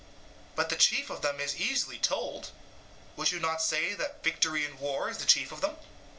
[0.55, 2.49] But the chief of them is easily told.
[3.17, 5.77] Would you not say that victory in war is the chief of them?